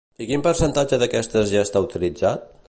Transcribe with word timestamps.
I 0.23 0.27
quin 0.29 0.43
percentatge 0.47 0.99
d'aquestes 1.03 1.53
ja 1.55 1.63
està 1.69 1.85
utilitzat? 1.89 2.51